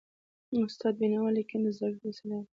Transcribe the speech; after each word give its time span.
استاد 0.67 0.93
د 0.97 0.99
بينوا 0.99 1.29
ليکني 1.37 1.59
د 1.63 1.67
زده 1.77 1.87
کړي 1.99 2.05
وسیله 2.09 2.35
ده. 2.41 2.47